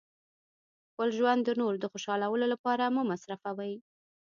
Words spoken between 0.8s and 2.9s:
خپل ژوند د نورو د خوشحالولو لپاره